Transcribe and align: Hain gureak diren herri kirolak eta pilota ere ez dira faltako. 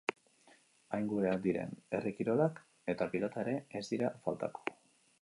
Hain 0.97 1.09
gureak 1.11 1.43
diren 1.43 1.77
herri 1.99 2.15
kirolak 2.21 2.59
eta 2.95 3.11
pilota 3.15 3.47
ere 3.47 3.57
ez 3.83 3.87
dira 3.93 4.15
faltako. 4.27 4.71